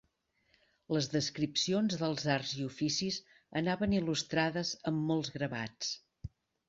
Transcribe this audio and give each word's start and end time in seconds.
Les 0.95 1.09
descripcions 1.15 1.99
dels 1.99 2.25
arts 2.35 2.53
i 2.61 2.65
oficis 2.69 3.19
anaven 3.63 3.93
il·lustrades 4.01 4.73
amb 4.93 5.05
molts 5.13 5.35
gravats. 5.37 5.93